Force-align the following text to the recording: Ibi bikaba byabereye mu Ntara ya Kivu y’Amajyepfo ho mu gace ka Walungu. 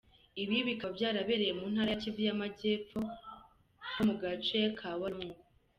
Ibi 0.41 0.57
bikaba 0.67 0.91
byabereye 0.97 1.53
mu 1.59 1.65
Ntara 1.71 1.89
ya 1.93 1.99
Kivu 2.01 2.19
y’Amajyepfo 2.27 2.99
ho 3.93 4.01
mu 4.07 4.13
gace 4.21 4.59
ka 4.77 4.89
Walungu. 4.99 5.41